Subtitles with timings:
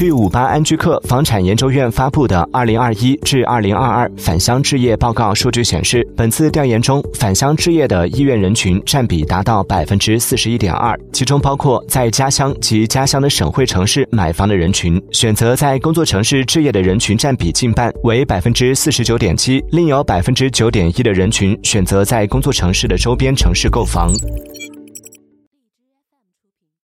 [0.00, 24.10] 据五八安居客房产研究院发布的《二零二一至二零二二返乡置业报告》数据显示，本次调研中返乡置业的意愿人群占比达到百分之四十一点二，其中包括在家乡及家乡的省会城市买房的人群，选择在工作城市置业的人群占比近半，为百分之四十九点七，另有百分之九点一的人群选择在工作城市的周边城市购房。